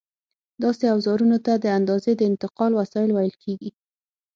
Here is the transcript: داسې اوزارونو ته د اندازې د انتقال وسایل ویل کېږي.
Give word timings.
داسې 0.63 0.85
اوزارونو 0.93 1.37
ته 1.45 1.53
د 1.63 1.65
اندازې 1.77 2.11
د 2.15 2.21
انتقال 2.31 2.71
وسایل 2.79 3.09
ویل 3.13 3.35
کېږي. 3.43 3.69